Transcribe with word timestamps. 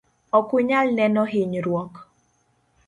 okunyal 0.37 0.87
neno 0.97 1.23
hinyruok. 1.31 1.93